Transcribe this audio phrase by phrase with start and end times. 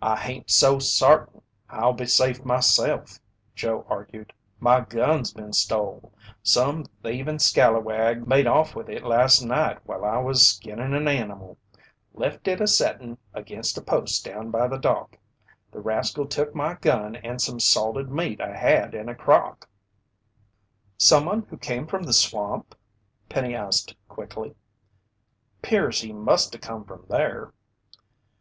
[0.00, 3.18] "I hain't so sartain I'll be safe myself,"
[3.56, 4.32] Joe argued.
[4.60, 6.12] "My gun's been stole.
[6.40, 11.08] Some thieven scalawag made off with it late last night while I was skinnin' an
[11.08, 11.58] animal.
[12.14, 15.18] Left it a settin' against a post down by the dock.
[15.72, 19.68] The rascal took my gun and some salted meat I had in a crock!"
[20.96, 22.76] "Someone who came from the swamp?"
[23.28, 24.54] Penny asked quickly.
[25.60, 27.52] "'Pears he must o' come from there."